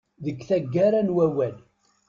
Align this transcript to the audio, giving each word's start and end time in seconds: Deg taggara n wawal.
Deg 0.25 0.37
taggara 0.47 1.01
n 1.07 1.13
wawal. 1.15 1.55